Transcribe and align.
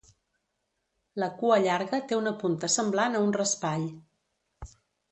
La 1.25 1.29
cua 1.43 1.59
llarga 1.67 2.01
té 2.13 2.19
una 2.23 2.35
punta 2.41 2.73
semblant 2.79 3.21
a 3.21 3.25
un 3.29 3.39
raspall. 3.41 3.89